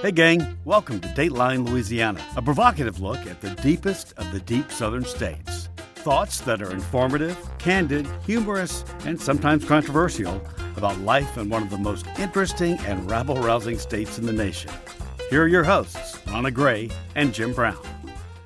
[0.00, 4.70] Hey, gang, welcome to Dateline Louisiana, a provocative look at the deepest of the deep
[4.70, 5.70] southern states.
[5.96, 10.40] Thoughts that are informative, candid, humorous, and sometimes controversial
[10.76, 14.70] about life in one of the most interesting and rabble rousing states in the nation.
[15.30, 17.84] Here are your hosts, Rannah Gray and Jim Brown.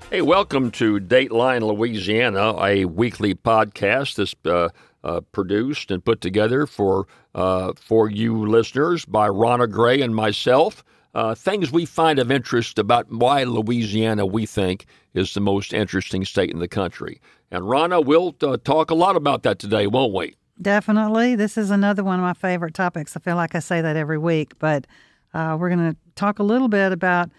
[0.09, 4.71] Hey, welcome to Dateline Louisiana, a weekly podcast that's uh,
[5.05, 10.83] uh, produced and put together for uh, for you listeners by Rannah Gray and myself
[11.15, 16.25] uh, things we find of interest about why Louisiana we think is the most interesting
[16.25, 17.21] state in the country.
[17.51, 20.37] And Rannah, we'll uh, talk a lot about that today, won't we?
[20.61, 21.35] Definitely.
[21.35, 23.17] This is another one of my favorite topics.
[23.17, 24.87] I feel like I say that every week, but
[25.35, 27.31] uh, we're going to talk a little bit about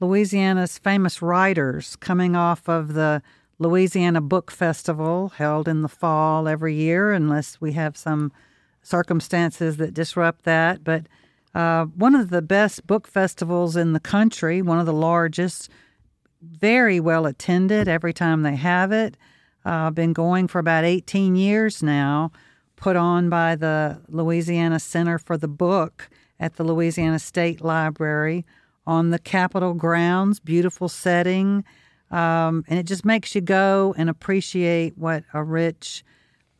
[0.00, 3.22] Louisiana's famous writers coming off of the
[3.58, 8.32] Louisiana Book Festival held in the fall every year, unless we have some
[8.82, 10.82] circumstances that disrupt that.
[10.82, 11.06] But
[11.54, 15.68] uh, one of the best book festivals in the country, one of the largest,
[16.40, 19.16] very well attended every time they have it.
[19.64, 22.32] Uh, been going for about 18 years now,
[22.74, 26.08] put on by the Louisiana Center for the Book
[26.40, 28.44] at the Louisiana State Library
[28.86, 30.40] on the Capitol grounds.
[30.40, 31.64] Beautiful setting.
[32.10, 36.04] Um, and it just makes you go and appreciate what a rich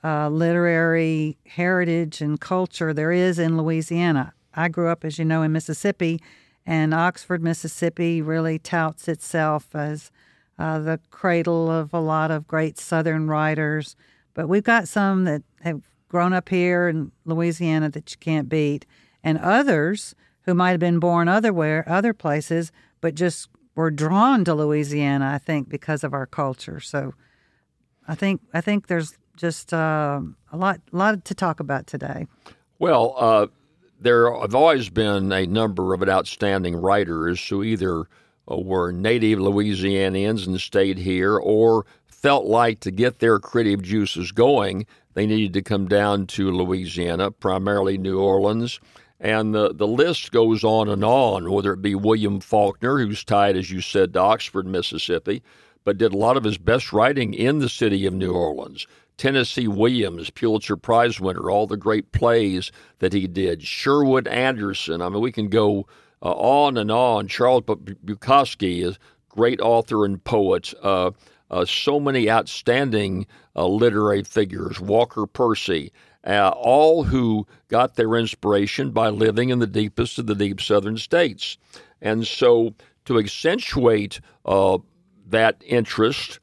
[0.04, 4.32] uh, literary heritage and culture there is in Louisiana.
[4.54, 6.20] I grew up, as you know, in Mississippi,
[6.64, 10.10] and Oxford, Mississippi really touts itself as
[10.58, 13.96] uh, the cradle of a lot of great Southern writers.
[14.34, 18.86] But we've got some that have grown up here in Louisiana that you can't beat,
[19.24, 24.54] and others who might have been born otherwhere, other places, but just were drawn to
[24.54, 25.32] Louisiana.
[25.34, 26.80] I think because of our culture.
[26.80, 27.14] So,
[28.06, 30.20] I think I think there's just uh,
[30.52, 32.26] a lot, lot to talk about today.
[32.78, 33.46] Well, uh,
[34.02, 38.06] there have always been a number of outstanding writers who either
[38.50, 44.32] uh, were native Louisianians and stayed here or felt like to get their creative juices
[44.32, 48.80] going, they needed to come down to Louisiana, primarily New Orleans.
[49.20, 53.56] And the, the list goes on and on, whether it be William Faulkner, who's tied,
[53.56, 55.42] as you said, to Oxford, Mississippi,
[55.84, 58.86] but did a lot of his best writing in the city of New Orleans.
[59.16, 63.62] Tennessee Williams, Pulitzer Prize winner, all the great plays that he did.
[63.62, 65.02] Sherwood Anderson.
[65.02, 65.86] I mean, we can go
[66.22, 67.28] uh, on and on.
[67.28, 70.72] Charles Bukowski is great author and poet.
[70.82, 71.10] Uh,
[71.50, 74.80] uh, so many outstanding uh, literary figures.
[74.80, 75.92] Walker Percy.
[76.24, 80.96] Uh, all who got their inspiration by living in the deepest of the deep southern
[80.96, 81.58] states.
[82.00, 82.74] And so
[83.06, 84.78] to accentuate uh,
[85.28, 86.38] that interest,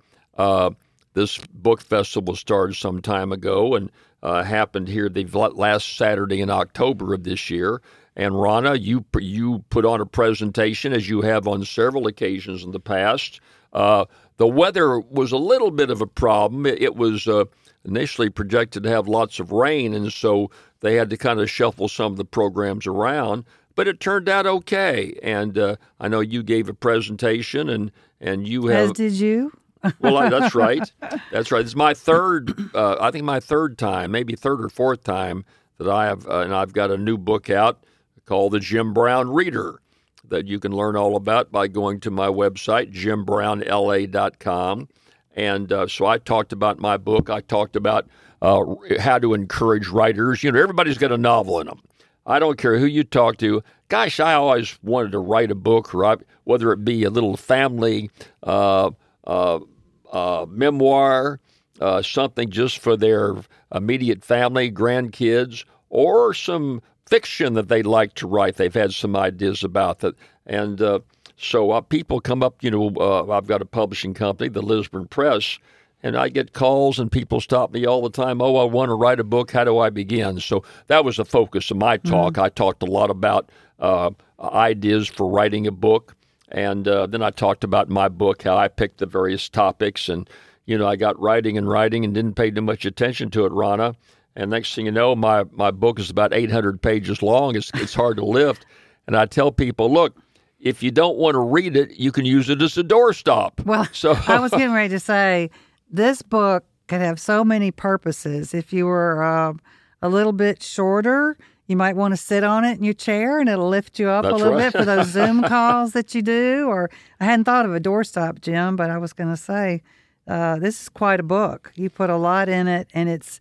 [1.20, 3.92] this book festival started some time ago and
[4.24, 7.82] uh, happened here the last Saturday in October of this year.
[8.16, 12.72] And Rannah, you you put on a presentation as you have on several occasions in
[12.72, 13.42] the past.
[13.74, 14.06] Uh,
[14.38, 16.66] the weather was a little bit of a problem.
[16.66, 17.46] It, it was uh,
[17.84, 21.90] initially projected to have lots of rain, and so they had to kind of shuffle
[21.90, 23.44] some of the programs around.
[23.76, 25.18] But it turned out okay.
[25.22, 28.92] And uh, I know you gave a presentation, and and you have.
[28.92, 29.59] As did you
[30.00, 30.92] well, that's right.
[31.32, 31.62] That's right.
[31.62, 35.46] It's my third, uh, I think my third time, maybe third or fourth time
[35.78, 37.84] that I have, uh, and I've got a new book out
[38.26, 39.80] called The Jim Brown Reader
[40.28, 44.88] that you can learn all about by going to my website, jimbrownla.com.
[45.36, 47.30] And uh, so I talked about my book.
[47.30, 48.08] I talked about
[48.42, 48.64] uh,
[49.00, 50.44] how to encourage writers.
[50.44, 51.82] You know, everybody's got a novel in them.
[52.26, 53.64] I don't care who you talk to.
[53.88, 57.38] Gosh, I always wanted to write a book, or I, whether it be a little
[57.38, 58.12] family
[58.44, 58.92] uh,
[59.28, 61.40] memoir,
[61.80, 63.36] uh, something just for their
[63.74, 68.56] immediate family, grandkids, or some fiction that they'd like to write.
[68.56, 70.16] They've had some ideas about that.
[70.46, 71.00] And uh,
[71.38, 75.08] so uh, people come up, you know, uh, I've got a publishing company, the Lisburn
[75.08, 75.58] Press,
[76.04, 78.42] and I get calls and people stop me all the time.
[78.42, 79.52] Oh, I want to write a book.
[79.52, 80.40] How do I begin?
[80.40, 82.34] So that was the focus of my talk.
[82.34, 82.44] Mm-hmm.
[82.44, 86.16] I talked a lot about uh, ideas for writing a book.
[86.52, 90.10] And uh, then I talked about my book, how I picked the various topics.
[90.10, 90.30] And,
[90.66, 93.52] you know, I got writing and writing and didn't pay too much attention to it,
[93.52, 93.96] Rannah.
[94.36, 97.56] And next thing you know, my, my book is about 800 pages long.
[97.56, 98.66] It's, it's hard to lift.
[99.06, 100.16] And I tell people, look,
[100.60, 103.66] if you don't want to read it, you can use it as a doorstop.
[103.66, 105.50] Well, so I was getting ready to say
[105.90, 108.54] this book could have so many purposes.
[108.54, 109.54] If you were uh,
[110.02, 111.38] a little bit shorter,
[111.70, 114.24] you might want to sit on it in your chair and it'll lift you up
[114.24, 114.74] That's a little right.
[114.74, 116.66] bit for those Zoom calls that you do.
[116.68, 116.90] Or
[117.20, 119.84] I hadn't thought of a doorstop, Jim, but I was going to say
[120.28, 121.72] uh, this is quite a book.
[121.76, 123.40] You put a lot in it, and it's.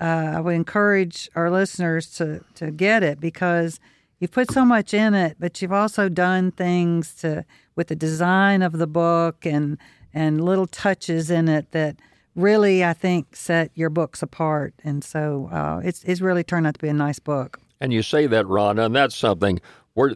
[0.00, 3.80] Uh, I would encourage our listeners to to get it because
[4.18, 7.44] you've put so much in it, but you've also done things to
[7.76, 9.78] with the design of the book and
[10.14, 11.96] and little touches in it that
[12.34, 14.74] really I think set your books apart.
[14.84, 17.60] And so uh, it's it's really turned out to be a nice book.
[17.80, 19.60] And you say that, Rhonda, and that's something.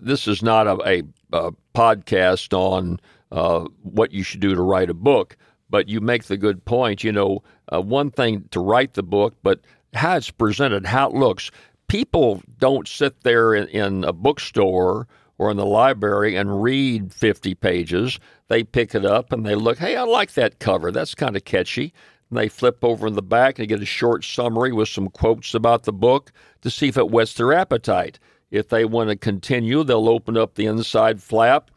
[0.00, 1.02] This is not a, a,
[1.32, 3.00] a podcast on
[3.32, 5.36] uh, what you should do to write a book,
[5.70, 7.02] but you make the good point.
[7.02, 9.60] You know, uh, one thing to write the book, but
[9.94, 11.50] how it's presented, how it looks.
[11.88, 15.06] People don't sit there in, in a bookstore
[15.38, 18.18] or in the library and read 50 pages.
[18.48, 20.92] They pick it up and they look, hey, I like that cover.
[20.92, 21.92] That's kind of catchy.
[22.30, 25.54] And they flip over in the back and get a short summary with some quotes
[25.54, 26.32] about the book
[26.62, 28.18] to see if it whets their appetite.
[28.50, 31.70] If they want to continue, they'll open up the inside flap.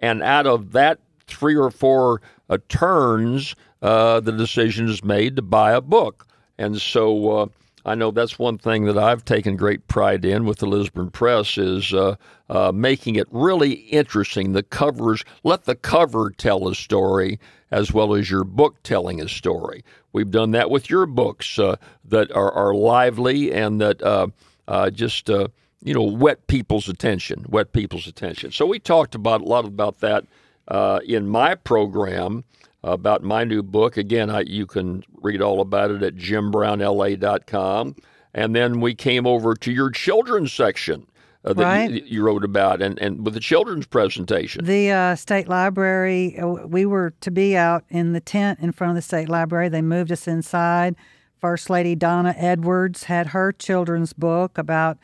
[0.00, 2.20] And out of that three or four
[2.50, 6.26] uh, turns, uh, the decision is made to buy a book.
[6.58, 7.46] And so uh,
[7.84, 11.58] I know that's one thing that I've taken great pride in with the Lisburn Press
[11.58, 12.16] is uh,
[12.48, 14.52] uh, making it really interesting.
[14.52, 17.38] The covers, let the cover tell a story
[17.70, 19.84] as well as your book telling a story.
[20.12, 21.76] We've done that with your books uh,
[22.06, 24.28] that are, are, lively and that uh,
[24.68, 25.48] uh, just uh,
[25.82, 28.52] you know whet people's attention, wet people's attention.
[28.52, 30.24] So we talked about a lot about that
[31.04, 32.44] in my program
[32.92, 33.96] about my new book.
[33.96, 37.96] Again, I, you can read all about it at jimbrownla.com.
[38.34, 41.06] And then we came over to your children's section.
[41.44, 41.90] Uh, that right.
[41.90, 44.64] you, you, wrote about and, and with the children's presentation.
[44.64, 48.92] The uh, state library, uh, we were to be out in the tent in front
[48.92, 49.68] of the state library.
[49.68, 50.96] They moved us inside.
[51.38, 54.96] First Lady Donna Edwards had her children's book about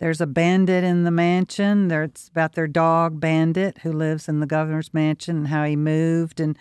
[0.00, 1.88] there's a bandit in the mansion.
[1.90, 6.40] It's about their dog Bandit who lives in the governor's mansion and how he moved
[6.40, 6.58] and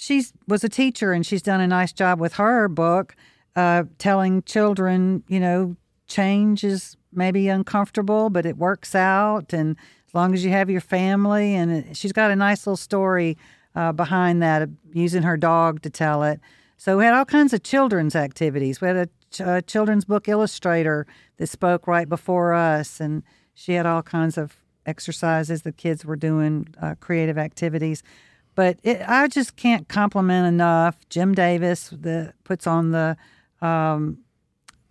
[0.00, 3.14] she was a teacher and she's done a nice job with her book,
[3.54, 5.76] uh, telling children, you know,
[6.06, 9.52] change is maybe uncomfortable, but it works out.
[9.52, 9.76] And
[10.08, 13.36] as long as you have your family, and it, she's got a nice little story
[13.74, 16.40] uh, behind that, using her dog to tell it.
[16.78, 18.80] So we had all kinds of children's activities.
[18.80, 21.06] We had a, ch- a children's book illustrator
[21.36, 24.56] that spoke right before us, and she had all kinds of
[24.86, 28.02] exercises the kids were doing, uh, creative activities.
[28.60, 33.16] But it, I just can't compliment enough Jim Davis that puts on the
[33.62, 34.18] um,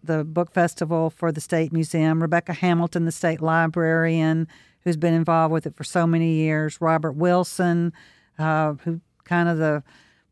[0.01, 2.19] the book festival for the State Museum.
[2.19, 4.47] Rebecca Hamilton, the state librarian,
[4.79, 6.81] who's been involved with it for so many years.
[6.81, 7.93] Robert Wilson,
[8.39, 9.83] uh, who kind of the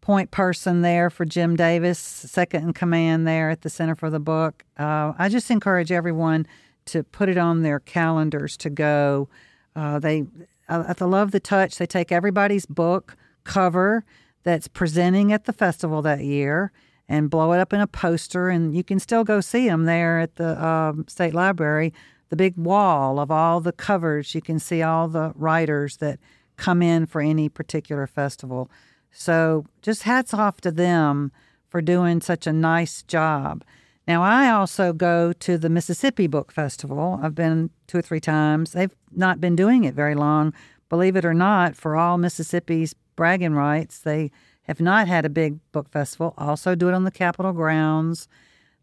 [0.01, 4.19] point person there for Jim Davis, second in command there at the Center for the
[4.19, 4.65] Book.
[4.79, 6.47] Uh, I just encourage everyone
[6.85, 9.29] to put it on their calendars to go.
[9.75, 10.25] Uh, they
[10.67, 11.77] I, I love the touch.
[11.77, 13.15] They take everybody's book
[13.47, 14.03] cover
[14.43, 16.71] that's presenting at the festival that year
[17.09, 20.19] and blow it up in a poster, and you can still go see them there
[20.19, 21.93] at the um, state library.
[22.29, 26.19] The big wall of all the covers, you can see all the writers that
[26.57, 28.69] come in for any particular festival.
[29.11, 31.31] So just hats off to them
[31.69, 33.63] for doing such a nice job.
[34.07, 37.19] Now, I also go to the Mississippi Book Festival.
[37.21, 38.71] I've been two or three times.
[38.71, 40.53] They've not been doing it very long,
[40.89, 43.99] believe it or not, for all Mississippi's bragging rights.
[43.99, 44.31] They
[44.63, 46.33] have not had a big book festival.
[46.37, 48.29] Also, do it on the Capitol grounds.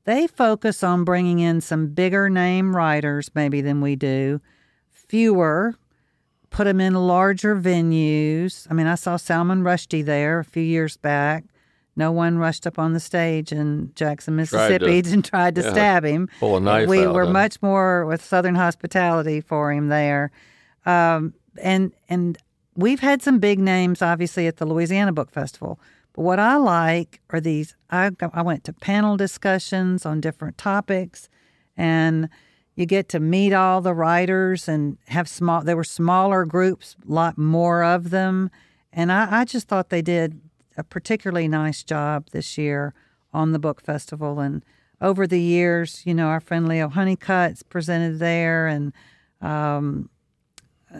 [0.04, 4.42] They focus on bringing in some bigger name writers, maybe, than we do.
[4.90, 5.76] Fewer,
[6.50, 8.66] put them in larger venues.
[8.70, 11.44] I mean, I saw Salman Rushdie there a few years back
[11.96, 15.62] no one rushed up on the stage in Jackson, Mississippi, tried to, and tried to
[15.62, 16.28] yeah, stab him.
[16.40, 17.32] Pull a knife we out, were huh?
[17.32, 20.30] much more with Southern hospitality for him there,
[20.86, 22.38] um, and and
[22.76, 25.78] we've had some big names, obviously, at the Louisiana Book Festival.
[26.12, 27.76] But what I like are these.
[27.90, 31.28] I I went to panel discussions on different topics,
[31.76, 32.28] and
[32.76, 35.62] you get to meet all the writers and have small.
[35.62, 38.50] There were smaller groups, a lot more of them,
[38.92, 40.40] and I, I just thought they did
[40.76, 42.94] a particularly nice job this year
[43.32, 44.40] on the book festival.
[44.40, 44.64] And
[45.00, 48.92] over the years, you know, our friend Leo Honeycutt's presented there, and
[49.40, 50.10] um,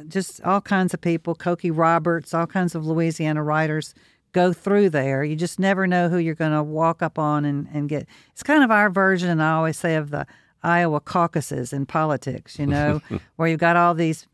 [0.09, 3.95] just all kinds of people, Cokie Roberts, all kinds of Louisiana writers
[4.33, 5.25] go through there.
[5.25, 8.07] You just never know who you're going to walk up on and, and get.
[8.33, 10.27] It's kind of our version, I always say, of the
[10.63, 13.01] Iowa caucuses in politics, you know,
[13.37, 14.27] where you've got all these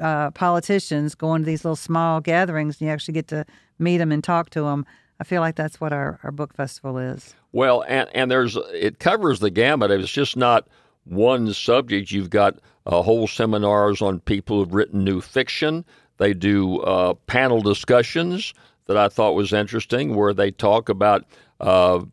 [0.00, 3.46] uh, politicians going to these little small gatherings and you actually get to
[3.78, 4.84] meet them and talk to them.
[5.20, 7.34] I feel like that's what our, our book festival is.
[7.52, 9.92] Well, and, and there's it covers the gamut.
[9.92, 10.66] It's just not
[11.04, 12.10] one subject.
[12.10, 15.84] You've got uh, whole seminars on people who've written new fiction.
[16.18, 18.54] They do uh, panel discussions
[18.86, 21.24] that I thought was interesting, where they talk about
[21.60, 22.04] uh,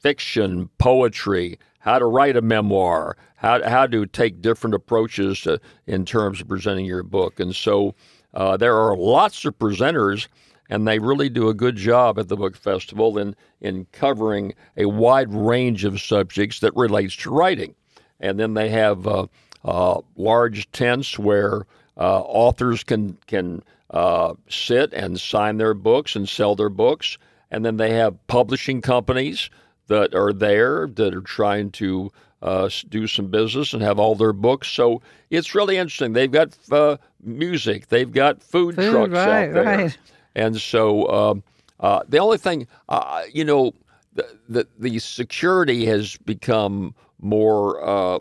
[0.00, 6.04] fiction, poetry, how to write a memoir, how how to take different approaches to, in
[6.04, 7.94] terms of presenting your book, and so
[8.34, 10.28] uh, there are lots of presenters.
[10.72, 14.84] And they really do a good job at the book festival in, in covering a
[14.86, 17.74] wide range of subjects that relates to writing.
[18.20, 19.26] And then they have uh,
[19.64, 26.28] uh, large tents where uh, authors can can uh, sit and sign their books and
[26.28, 27.18] sell their books,
[27.50, 29.50] and then they have publishing companies
[29.88, 32.10] that are there that are trying to
[32.42, 34.68] uh, do some business and have all their books.
[34.68, 36.12] So it's really interesting.
[36.12, 39.98] They've got uh, music, they've got food, Food, trucks right, out there, right.
[40.34, 41.42] and so um,
[41.80, 43.74] uh, the only thing, uh, you know,
[44.14, 48.18] the, the the security has become more uh,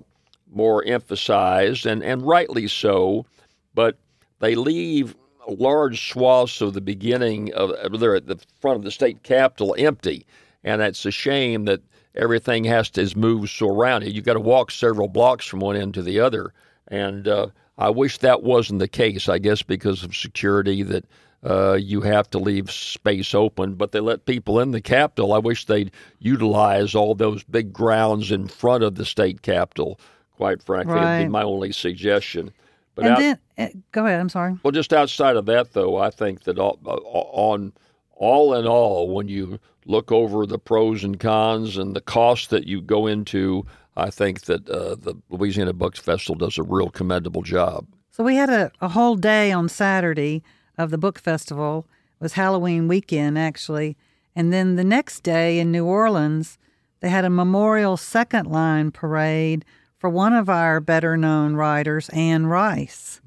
[0.51, 3.25] more emphasized, and and rightly so,
[3.74, 3.98] but
[4.39, 5.15] they leave
[5.48, 10.25] large swaths of the beginning of they're at the front of the state capitol empty,
[10.63, 11.82] and it's a shame that
[12.15, 14.06] everything has to is moved so around.
[14.06, 16.53] You've got to walk several blocks from one end to the other,
[16.88, 19.29] and uh, I wish that wasn't the case.
[19.29, 21.06] I guess because of security that.
[21.43, 25.31] Uh, you have to leave space open, but they let people in the Capitol.
[25.31, 30.00] I wish they'd utilize all those big grounds in front of the state Capitol.
[30.36, 32.51] Quite frankly, it'd be my only suggestion.
[32.96, 34.19] But and out- then, uh, go ahead.
[34.19, 34.58] I'm sorry.
[34.63, 37.72] well, just outside of that, though, I think that all, uh, on
[38.15, 42.67] all in all, when you look over the pros and cons and the cost that
[42.67, 43.65] you go into,
[43.96, 47.88] I think that uh, the Louisiana Books Festival does a real commendable job.
[48.12, 50.43] So we had a, a whole day on Saturday
[50.79, 51.86] of the book festival.
[52.19, 53.95] It was Halloween weekend, actually.
[54.36, 56.57] And then the next day in New Orleans,
[57.01, 59.65] they had a memorial second line parade
[59.98, 63.21] for one of our better known writers, Anne Rice.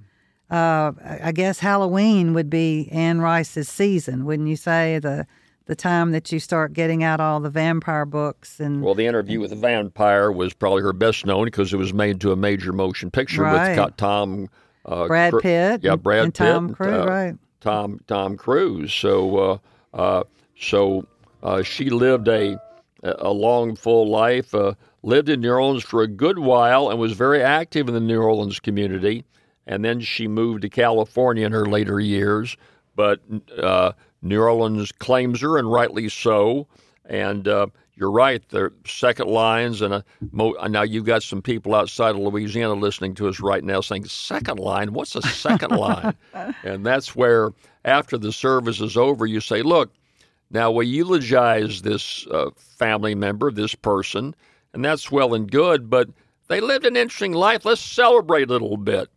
[0.51, 4.99] Uh, I I guess Halloween would be Anne Rice's season, wouldn't you say?
[4.99, 5.27] The
[5.67, 9.39] the time that you start getting out all the vampire books and Well, the interview
[9.41, 12.73] with the vampire was probably her best known because it was made to a major
[12.73, 13.79] motion picture Right.
[13.79, 14.49] with Tom.
[14.85, 17.35] Uh, Brad Pitt yeah, Brad and Pitt, Tom Cruise, uh, right.
[17.61, 18.93] Tom Tom Cruise.
[18.93, 19.59] So uh,
[19.95, 20.25] uh,
[20.59, 21.07] so
[21.43, 22.59] uh, she lived a
[23.03, 24.55] a long full life.
[24.55, 28.01] Uh, lived in New Orleans for a good while and was very active in the
[28.01, 29.25] New Orleans community.
[29.67, 32.57] And then she moved to California in her later years.
[32.95, 33.21] But
[33.59, 36.67] uh, New Orleans claims her, and rightly so.
[37.07, 42.11] And uh, you're right, the second lines, and mo- now you've got some people outside
[42.11, 44.93] of Louisiana listening to us right now saying, Second line?
[44.93, 46.15] What's a second line?
[46.65, 47.51] And that's where,
[47.85, 49.93] after the service is over, you say, Look,
[50.51, 54.35] now we eulogize this uh, family member, this person,
[54.73, 56.09] and that's well and good, but
[56.49, 57.65] they lived an interesting life.
[57.65, 59.09] Let's celebrate a little bit.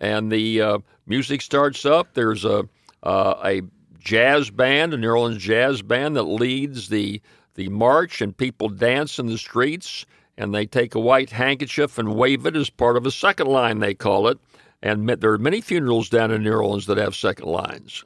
[0.00, 2.14] And the uh, music starts up.
[2.14, 2.68] There's a
[3.02, 3.62] uh, a
[4.02, 7.20] jazz band, a New Orleans jazz band that leads the
[7.54, 10.06] the march, and people dance in the streets.
[10.38, 13.80] And they take a white handkerchief and wave it as part of a second line,
[13.80, 14.38] they call it.
[14.82, 18.04] And there are many funerals down in New Orleans that have second lines.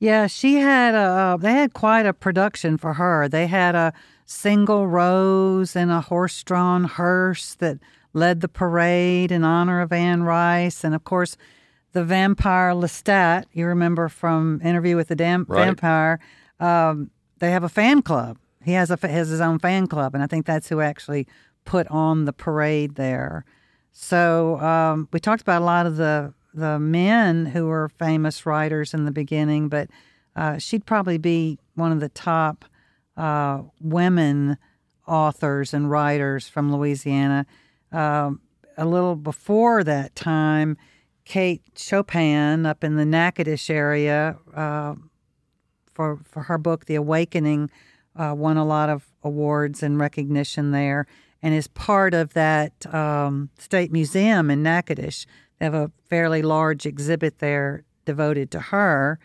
[0.00, 0.98] Yeah, she had a.
[0.98, 3.28] Uh, they had quite a production for her.
[3.28, 3.92] They had a
[4.26, 7.78] single rose and a horse-drawn hearse that
[8.12, 11.36] led the parade in honor of Anne Rice, and of course,
[11.92, 13.44] the vampire Lestat.
[13.52, 15.64] You remember from Interview with the Dam- Right.
[15.66, 16.20] Vampire?
[16.58, 18.38] Um, they have a fan club.
[18.64, 21.26] He has a has his own fan club, and I think that's who actually
[21.64, 23.44] put on the parade there.
[23.92, 28.92] So um, we talked about a lot of the the men who were famous writers
[28.92, 29.88] in the beginning, but
[30.36, 32.64] uh, she'd probably be one of the top
[33.16, 34.58] uh, women
[35.06, 37.46] authors and writers from Louisiana.
[37.92, 38.40] Um,
[38.76, 40.76] a little before that time,
[41.30, 44.96] Kate Chopin up in the Natchitoches area uh,
[45.94, 47.70] for for her book The Awakening
[48.16, 51.06] uh, won a lot of awards and recognition there,
[51.40, 55.24] and is part of that um, state museum in Natchitoches.
[55.60, 59.20] They have a fairly large exhibit there devoted to her,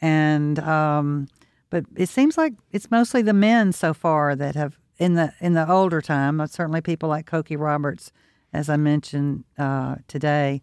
[0.00, 1.28] and um,
[1.68, 5.52] but it seems like it's mostly the men so far that have in the in
[5.52, 6.40] the older time.
[6.40, 8.10] uh, Certainly, people like Cokie Roberts,
[8.54, 10.62] as I mentioned uh, today,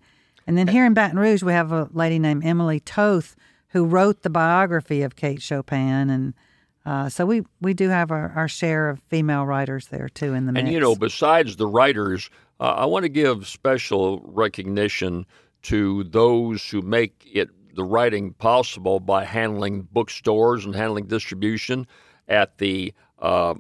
[0.50, 3.36] and then here in Baton Rouge, we have a lady named Emily Toth
[3.68, 6.34] who wrote the biography of Kate Chopin, and
[6.88, 10.48] uh, so we we do have our, our share of female writers there too in
[10.48, 10.64] the mix.
[10.64, 15.28] And you know, besides the writers, uh, I want to give special recognition
[15.62, 21.86] to those who make it the writing possible by handling bookstores and handling distribution
[22.28, 23.54] at the uh,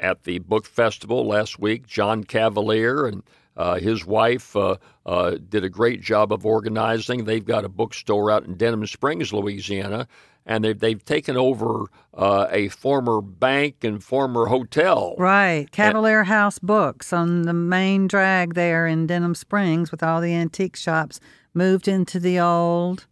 [0.00, 1.86] at the book festival last week.
[1.86, 3.22] John Cavalier and
[3.56, 7.24] Uh, his wife uh, uh, did a great job of organizing.
[7.24, 10.06] They've got a bookstore out in Denham Springs, Louisiana,
[10.46, 15.16] and they've, they've taken over uh, a former bank and former hotel.
[15.18, 15.68] Right.
[15.72, 20.76] Cavalier House Books on the main drag there in Denham Springs with all the antique
[20.76, 21.18] shops
[21.52, 23.06] moved into the old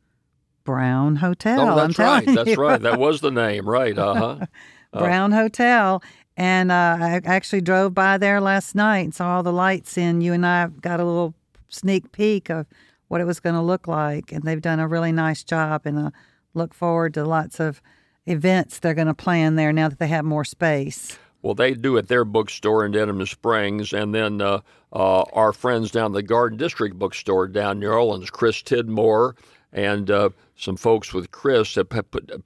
[0.62, 1.58] Brown Hotel.
[1.60, 2.24] Oh, I'm that's right.
[2.24, 2.54] That's you.
[2.54, 2.80] right.
[2.80, 3.98] That was the name, right?
[4.06, 4.46] Uh huh.
[4.92, 6.00] Brown Hotel.
[6.36, 10.20] And uh, I actually drove by there last night and saw all the lights in.
[10.20, 11.34] You and I got a little
[11.68, 12.66] sneak peek of
[13.08, 14.32] what it was going to look like.
[14.32, 15.82] And they've done a really nice job.
[15.86, 16.10] And I
[16.54, 17.80] look forward to lots of
[18.26, 21.18] events they're going to plan there now that they have more space.
[21.42, 24.62] Well, they do at their bookstore in Denham Springs, and then uh,
[24.92, 29.36] uh, our friends down the Garden District bookstore down New Orleans, Chris Tidmore,
[29.72, 31.84] and uh, some folks with Chris that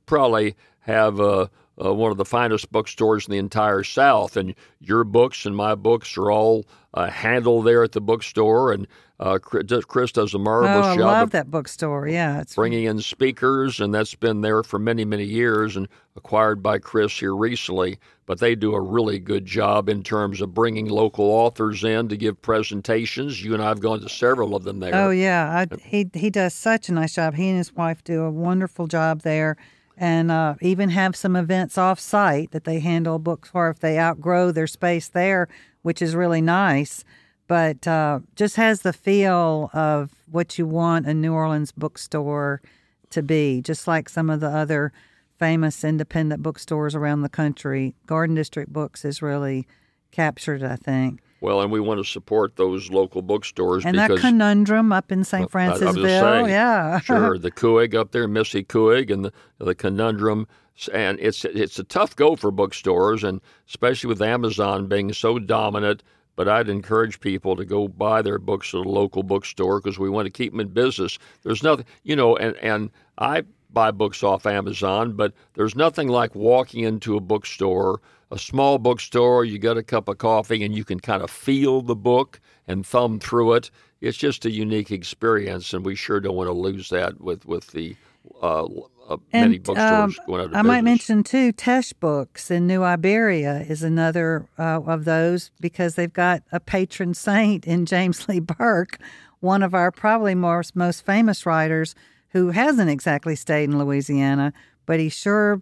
[0.04, 1.46] probably have uh,
[1.82, 4.36] uh, one of the finest bookstores in the entire South.
[4.36, 8.86] And your books and my books are all uh, handled there at the bookstore, and
[9.20, 12.08] uh, Chris Chris does a Oh, marvelous I job I love that bookstore.
[12.08, 16.62] Yeah, it's bringing in speakers, and that's been there for many, many years and acquired
[16.62, 17.98] by Chris here recently.
[18.26, 22.16] But they do a really good job in terms of bringing local authors in to
[22.16, 23.44] give presentations.
[23.44, 24.94] You and I have gone to several of them there.
[24.94, 27.34] Oh yeah, I, he he does such a nice job.
[27.34, 29.56] He and his wife do a wonderful job there,
[30.00, 33.98] and uh, even have some events off site that they handle books for if they
[33.98, 35.46] outgrow their space there,
[35.82, 37.04] which is really nice.
[37.46, 42.62] But uh, just has the feel of what you want a New Orleans bookstore
[43.10, 44.90] to be, just like some of the other
[45.38, 47.94] famous independent bookstores around the country.
[48.06, 49.66] Garden District Books is really
[50.12, 51.20] captured, I think.
[51.40, 55.50] Well, and we want to support those local bookstores And that conundrum up in St.
[55.50, 57.00] Francisville, yeah.
[57.00, 60.46] sure, the Couhig up there, Missy Couhig, and the the conundrum,
[60.92, 66.02] and it's it's a tough go for bookstores, and especially with Amazon being so dominant.
[66.36, 70.08] But I'd encourage people to go buy their books at a local bookstore because we
[70.08, 71.18] want to keep them in business.
[71.42, 76.34] There's nothing, you know, and and I buy books off Amazon, but there's nothing like
[76.34, 79.44] walking into a bookstore, a small bookstore.
[79.44, 82.86] You get a cup of coffee and you can kind of feel the book and
[82.86, 83.70] thumb through it.
[84.00, 87.68] It's just a unique experience, and we sure don't want to lose that with with
[87.68, 87.96] the
[88.42, 88.64] uh,
[89.08, 90.64] uh, many And, bookstores um, going out of I business.
[90.64, 96.12] might mention too, Teche Books in New Iberia is another uh, of those because they've
[96.12, 98.98] got a patron saint in James Lee Burke,
[99.40, 101.94] one of our probably most most famous writers
[102.30, 104.52] who hasn't exactly stayed in Louisiana,
[104.86, 105.60] but he sure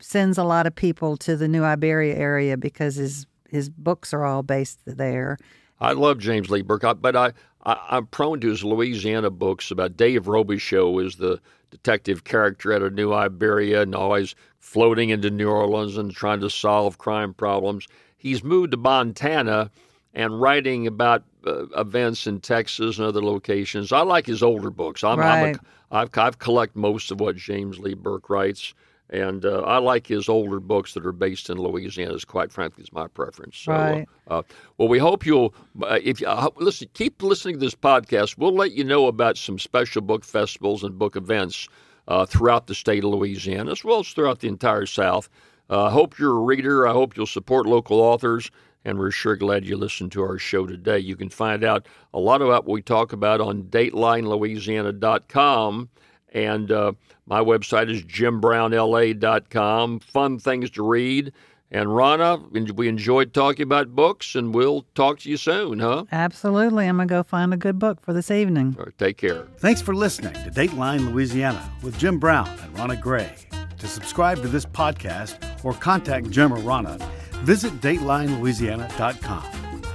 [0.00, 4.24] sends a lot of people to the New Iberia area because his his books are
[4.24, 5.38] all based there.
[5.80, 7.32] I love James Lee Burke, but I,
[7.64, 12.82] I I'm prone to his Louisiana books about Dave Robicheaux is the detective character out
[12.82, 17.86] of New Iberia and always floating into New Orleans and trying to solve crime problems.
[18.16, 19.70] He's moved to Montana
[20.14, 23.92] and writing about uh, events in Texas and other locations.
[23.92, 25.04] I like his older books.
[25.04, 25.54] I'm, Right.
[25.54, 25.58] I'm a,
[25.90, 28.74] I've I've collect most of what James Lee Burke writes.
[29.10, 32.12] And uh, I like his older books that are based in Louisiana.
[32.14, 33.56] Is quite frankly, is my preference.
[33.58, 34.06] So, uh, Right.
[34.28, 34.42] uh,
[34.76, 38.36] well, we hope you'll uh, if you uh, listen, keep listening to this podcast.
[38.36, 41.68] We'll let you know about some special book festivals and book events
[42.06, 45.28] uh, throughout the state of Louisiana, as well as throughout the entire South.
[45.70, 46.86] Uh, I hope you're a reader.
[46.88, 48.50] I hope you'll support local authors,
[48.84, 50.98] and we're sure glad you listened to our show today.
[50.98, 55.88] You can find out a lot about what we talk about on DatelineLouisiana.com.
[56.32, 56.92] And uh,
[57.26, 60.00] my website is jimbrownla.com.
[60.00, 61.32] Fun things to read.
[61.70, 62.38] And Rannah,
[62.74, 66.06] we enjoyed talking about books, and we'll talk to you soon, huh?
[66.10, 68.74] Absolutely, I'm gonna go find a good book for this evening.
[68.78, 69.46] All right, take care.
[69.58, 73.34] Thanks for listening to Dateline Louisiana with Jim Brown and Rannah Gray.
[73.78, 76.98] To subscribe to this podcast or contact Jim or Rannah,
[77.42, 79.44] visit DatelineLouisiana.com.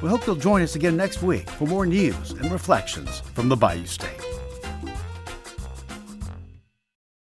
[0.03, 3.55] We hope you'll join us again next week for more news and reflections from the
[3.55, 4.21] Bayou State.